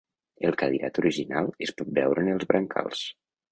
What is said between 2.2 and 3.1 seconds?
en els brancals.